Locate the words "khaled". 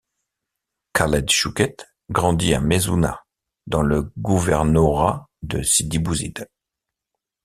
0.95-1.29